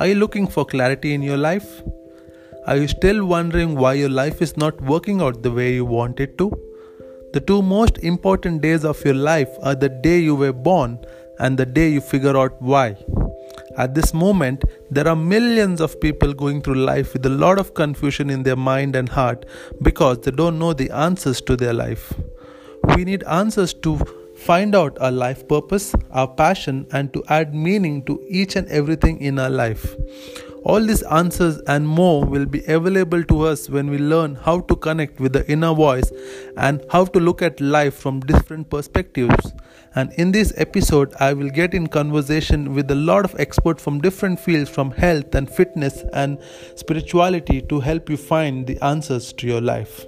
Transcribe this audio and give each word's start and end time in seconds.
Are 0.00 0.06
you 0.06 0.14
looking 0.14 0.46
for 0.46 0.64
clarity 0.64 1.12
in 1.12 1.20
your 1.20 1.36
life? 1.36 1.82
Are 2.66 2.78
you 2.78 2.88
still 2.88 3.26
wondering 3.26 3.74
why 3.76 3.92
your 3.92 4.08
life 4.08 4.40
is 4.40 4.56
not 4.56 4.80
working 4.80 5.20
out 5.20 5.42
the 5.42 5.50
way 5.50 5.74
you 5.74 5.84
want 5.84 6.20
it 6.20 6.38
to? 6.38 6.50
The 7.34 7.40
two 7.40 7.60
most 7.60 7.98
important 7.98 8.62
days 8.62 8.82
of 8.82 9.04
your 9.04 9.12
life 9.12 9.50
are 9.62 9.74
the 9.74 9.90
day 9.90 10.18
you 10.18 10.34
were 10.34 10.54
born 10.54 10.98
and 11.38 11.58
the 11.58 11.66
day 11.66 11.90
you 11.90 12.00
figure 12.00 12.34
out 12.34 12.62
why. 12.62 12.96
At 13.76 13.94
this 13.94 14.14
moment, 14.14 14.64
there 14.90 15.06
are 15.06 15.14
millions 15.14 15.82
of 15.82 16.00
people 16.00 16.32
going 16.32 16.62
through 16.62 16.76
life 16.76 17.12
with 17.12 17.26
a 17.26 17.36
lot 17.44 17.58
of 17.58 17.74
confusion 17.74 18.30
in 18.30 18.42
their 18.42 18.56
mind 18.56 18.96
and 18.96 19.06
heart 19.06 19.44
because 19.82 20.20
they 20.20 20.30
don't 20.30 20.58
know 20.58 20.72
the 20.72 20.90
answers 20.92 21.42
to 21.42 21.56
their 21.56 21.74
life. 21.74 22.10
We 22.96 23.04
need 23.04 23.22
answers 23.24 23.74
to 23.82 23.98
find 24.40 24.74
out 24.74 24.98
our 25.00 25.12
life 25.12 25.46
purpose, 25.46 25.94
our 26.10 26.26
passion, 26.26 26.86
and 26.92 27.12
to 27.12 27.22
add 27.28 27.54
meaning 27.54 28.02
to 28.04 28.24
each 28.28 28.56
and 28.56 28.66
everything 28.68 29.20
in 29.20 29.38
our 29.38 29.50
life. 29.50 29.94
All 30.64 30.80
these 30.80 31.02
answers 31.04 31.58
and 31.66 31.88
more 31.88 32.24
will 32.24 32.44
be 32.44 32.62
available 32.66 33.24
to 33.24 33.46
us 33.46 33.70
when 33.70 33.88
we 33.88 33.96
learn 33.96 34.34
how 34.34 34.60
to 34.60 34.76
connect 34.76 35.18
with 35.18 35.32
the 35.32 35.50
inner 35.50 35.72
voice 35.74 36.12
and 36.56 36.84
how 36.90 37.06
to 37.06 37.20
look 37.20 37.40
at 37.40 37.60
life 37.60 37.94
from 37.94 38.20
different 38.20 38.68
perspectives. 38.68 39.52
And 39.94 40.12
in 40.14 40.32
this 40.32 40.52
episode, 40.56 41.14
I 41.18 41.32
will 41.32 41.48
get 41.48 41.72
in 41.72 41.86
conversation 41.86 42.74
with 42.74 42.90
a 42.90 42.94
lot 42.94 43.24
of 43.24 43.34
experts 43.40 43.82
from 43.82 44.00
different 44.00 44.38
fields 44.38 44.68
from 44.68 44.90
health 44.90 45.34
and 45.34 45.50
fitness 45.50 46.04
and 46.12 46.38
spirituality 46.76 47.62
to 47.62 47.80
help 47.80 48.10
you 48.10 48.18
find 48.18 48.66
the 48.66 48.78
answers 48.84 49.32
to 49.34 49.46
your 49.46 49.62
life. 49.62 50.04